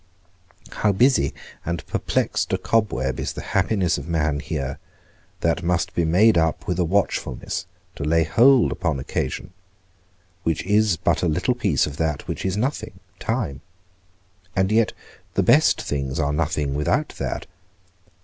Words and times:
How 0.71 0.91
busy 0.91 1.31
and 1.63 1.85
perplexed 1.85 2.51
a 2.53 2.57
cobweb 2.57 3.19
is 3.19 3.33
the 3.33 3.43
happiness 3.53 3.99
of 3.99 4.07
man 4.07 4.39
here, 4.39 4.79
that 5.41 5.61
must 5.61 5.93
be 5.93 6.05
made 6.05 6.39
up 6.39 6.65
with 6.67 6.79
a 6.79 6.83
watchfulness 6.83 7.67
to 7.97 8.03
lay 8.03 8.23
hold 8.23 8.71
upon 8.71 8.97
occasion, 8.99 9.53
which 10.41 10.63
is 10.65 10.97
but 10.97 11.21
a 11.21 11.27
little 11.27 11.53
piece 11.53 11.85
of 11.85 11.97
that 11.97 12.27
which 12.27 12.47
is 12.47 12.57
nothing, 12.57 12.99
time? 13.19 13.61
and 14.55 14.71
yet 14.71 14.91
the 15.35 15.43
best 15.43 15.79
things 15.79 16.17
are 16.19 16.33
nothing 16.33 16.73
without 16.73 17.09
that. 17.19 17.45